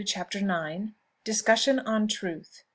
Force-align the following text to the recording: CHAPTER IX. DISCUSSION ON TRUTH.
CHAPTER 0.03 0.39
IX. 0.39 0.93
DISCUSSION 1.25 1.77
ON 1.77 2.07
TRUTH. 2.07 2.63